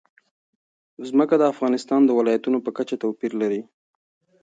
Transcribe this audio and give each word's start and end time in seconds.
ځمکه 1.09 1.35
د 1.37 1.43
افغانستان 1.53 2.01
د 2.05 2.09
ولایاتو 2.19 2.59
په 2.65 2.71
کچه 2.77 2.95
توپیر 3.03 3.31
لري. 3.41 3.61